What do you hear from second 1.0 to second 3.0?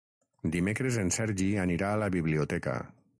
en Sergi anirà a la biblioteca.